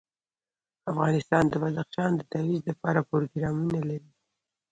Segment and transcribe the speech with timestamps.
[0.91, 4.09] افغانستان د بدخشان د ترویج لپاره پروګرامونه لري.